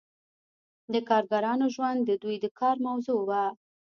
د 0.93 0.95
کارګرانو 1.09 1.65
ژوند 1.75 1.99
د 2.05 2.11
دوی 2.23 2.35
د 2.43 2.45
کار 2.59 2.75
موضوع 2.87 3.19
وه. 3.29 3.43